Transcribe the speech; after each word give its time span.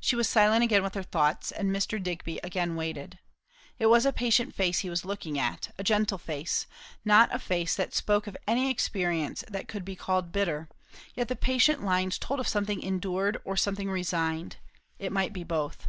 She 0.00 0.16
was 0.16 0.28
silent 0.28 0.64
again 0.64 0.82
with 0.82 0.94
her 0.94 1.02
thoughts, 1.04 1.52
and 1.52 1.70
Mr. 1.70 2.02
Digby 2.02 2.40
again 2.42 2.74
waited. 2.74 3.20
It 3.78 3.86
was 3.86 4.04
a 4.04 4.12
patient 4.12 4.52
face 4.52 4.80
he 4.80 4.90
was 4.90 5.04
looking 5.04 5.38
at; 5.38 5.72
a 5.78 5.84
gentle 5.84 6.18
face; 6.18 6.66
not 7.04 7.32
a 7.32 7.38
face 7.38 7.76
that 7.76 7.94
spoke 7.94 8.26
of 8.26 8.36
any 8.48 8.68
experience 8.68 9.44
that 9.48 9.68
could 9.68 9.84
be 9.84 9.94
called 9.94 10.32
bitter, 10.32 10.68
yet 11.14 11.28
the 11.28 11.36
patient 11.36 11.84
lines 11.84 12.18
told 12.18 12.40
of 12.40 12.48
something 12.48 12.82
endured 12.82 13.40
or 13.44 13.56
something 13.56 13.88
resigned; 13.88 14.56
it 14.98 15.12
might 15.12 15.32
be 15.32 15.44
both. 15.44 15.86